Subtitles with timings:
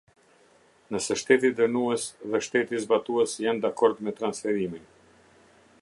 [0.95, 4.91] Nëse Shteti dënues dhe Shteti zbatues janë dakord me transferimin.